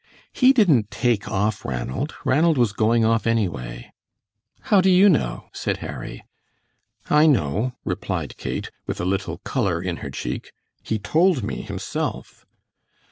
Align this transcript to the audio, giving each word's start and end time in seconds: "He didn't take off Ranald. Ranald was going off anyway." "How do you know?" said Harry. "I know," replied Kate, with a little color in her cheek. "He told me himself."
"He 0.33 0.51
didn't 0.51 0.89
take 0.89 1.29
off 1.29 1.63
Ranald. 1.63 2.15
Ranald 2.25 2.57
was 2.57 2.73
going 2.73 3.05
off 3.05 3.27
anyway." 3.27 3.93
"How 4.61 4.81
do 4.81 4.89
you 4.89 5.07
know?" 5.09 5.49
said 5.53 5.77
Harry. 5.77 6.25
"I 7.07 7.27
know," 7.27 7.73
replied 7.85 8.35
Kate, 8.35 8.71
with 8.87 8.99
a 8.99 9.05
little 9.05 9.37
color 9.43 9.79
in 9.79 9.97
her 9.97 10.09
cheek. 10.09 10.53
"He 10.81 10.97
told 10.97 11.43
me 11.43 11.61
himself." 11.61 12.47